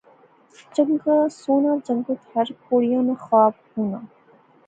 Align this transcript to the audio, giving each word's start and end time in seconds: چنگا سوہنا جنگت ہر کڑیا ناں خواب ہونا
چنگا 0.73 1.15
سوہنا 1.41 1.73
جنگت 1.87 2.19
ہر 2.33 2.47
کڑیا 2.65 2.99
ناں 3.07 3.19
خواب 3.23 3.53
ہونا 3.71 3.99